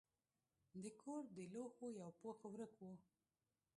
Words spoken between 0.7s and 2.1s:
د کور د لوښو یو